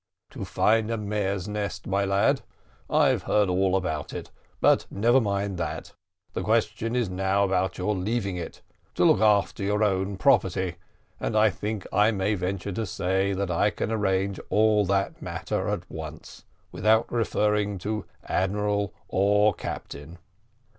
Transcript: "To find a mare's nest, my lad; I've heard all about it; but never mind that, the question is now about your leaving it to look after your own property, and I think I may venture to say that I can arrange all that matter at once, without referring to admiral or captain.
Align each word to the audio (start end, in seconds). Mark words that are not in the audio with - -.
"To 0.31 0.43
find 0.45 0.89
a 0.89 0.97
mare's 0.97 1.47
nest, 1.47 1.85
my 1.85 2.05
lad; 2.05 2.41
I've 2.89 3.21
heard 3.21 3.49
all 3.49 3.75
about 3.75 4.13
it; 4.13 4.31
but 4.59 4.87
never 4.89 5.21
mind 5.21 5.59
that, 5.59 5.93
the 6.33 6.41
question 6.41 6.95
is 6.95 7.07
now 7.07 7.43
about 7.43 7.77
your 7.77 7.93
leaving 7.93 8.35
it 8.35 8.63
to 8.95 9.05
look 9.05 9.19
after 9.21 9.61
your 9.63 9.83
own 9.83 10.17
property, 10.17 10.77
and 11.19 11.37
I 11.37 11.51
think 11.51 11.85
I 11.93 12.09
may 12.09 12.33
venture 12.33 12.71
to 12.71 12.85
say 12.87 13.33
that 13.33 13.51
I 13.51 13.69
can 13.69 13.91
arrange 13.91 14.39
all 14.49 14.87
that 14.87 15.21
matter 15.21 15.67
at 15.69 15.87
once, 15.87 16.45
without 16.71 17.11
referring 17.11 17.77
to 17.85 18.05
admiral 18.23 18.95
or 19.07 19.53
captain. 19.53 20.17